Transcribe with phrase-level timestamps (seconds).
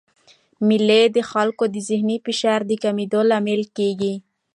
[0.67, 4.13] مېلې د خلکو د ذهني فشار د کمېدو لامل کېږي.